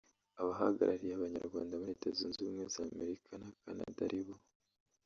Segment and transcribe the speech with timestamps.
[0.41, 4.33] Abahagarariye Abanyarwanda muri Leta Zunze Ubumwe z’Amerika na Canada aribo